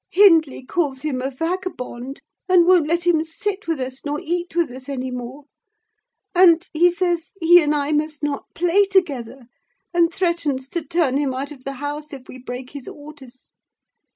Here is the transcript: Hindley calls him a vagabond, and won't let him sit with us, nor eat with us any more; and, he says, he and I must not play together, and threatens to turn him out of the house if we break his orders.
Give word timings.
Hindley 0.09 0.65
calls 0.65 1.03
him 1.03 1.21
a 1.21 1.29
vagabond, 1.29 2.21
and 2.49 2.65
won't 2.65 2.87
let 2.87 3.05
him 3.05 3.23
sit 3.23 3.67
with 3.67 3.79
us, 3.79 4.03
nor 4.03 4.19
eat 4.19 4.55
with 4.55 4.71
us 4.71 4.89
any 4.89 5.11
more; 5.11 5.43
and, 6.33 6.67
he 6.73 6.89
says, 6.89 7.33
he 7.39 7.61
and 7.61 7.75
I 7.75 7.91
must 7.91 8.23
not 8.23 8.45
play 8.55 8.85
together, 8.85 9.41
and 9.93 10.11
threatens 10.11 10.67
to 10.69 10.83
turn 10.83 11.17
him 11.17 11.35
out 11.35 11.51
of 11.51 11.65
the 11.65 11.73
house 11.73 12.13
if 12.13 12.27
we 12.27 12.39
break 12.39 12.71
his 12.71 12.87
orders. 12.87 13.51